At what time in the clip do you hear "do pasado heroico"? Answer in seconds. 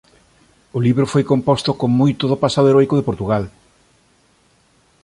2.31-2.95